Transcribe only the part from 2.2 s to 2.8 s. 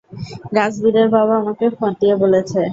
বলেছে।